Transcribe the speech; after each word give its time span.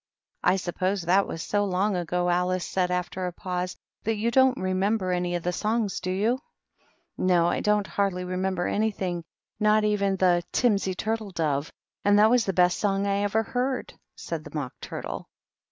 "I 0.51 0.55
suppose 0.55 1.03
that 1.03 1.27
was 1.27 1.43
so 1.43 1.63
long 1.63 1.95
ago/* 1.95 2.27
Alice 2.27 2.65
said, 2.65 2.89
after 2.89 3.27
a 3.27 3.31
pause," 3.31 3.77
that 4.03 4.15
you 4.15 4.31
don't 4.31 4.57
remember 4.57 5.11
any 5.11 5.35
of 5.35 5.43
the 5.43 5.53
songs, 5.53 5.99
do 5.99 6.09
you?*'" 6.09 6.39
No, 7.19 7.45
I 7.45 7.59
don't 7.59 7.85
hardly 7.85 8.23
remember 8.23 8.65
anything,— 8.65 9.23
^not 9.61 9.83
even 9.83 10.15
the 10.15 10.41
* 10.49 10.51
Timsy 10.53 10.95
Turtle 10.97 11.29
Dove/ 11.29 11.71
and 12.03 12.17
that 12.17 12.31
was 12.31 12.45
the 12.45 12.51
best 12.51 12.79
song 12.79 13.05
I 13.05 13.17
ever 13.19 13.43
heard," 13.43 13.93
said 14.15 14.43
the 14.43 14.55
Mock 14.55 14.73
Turtle. 14.81 15.29